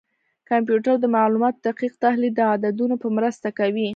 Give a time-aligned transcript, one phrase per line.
[0.49, 3.89] کمپیوټر د معلوماتو دقیق تحلیل د عددونو په مرسته کوي.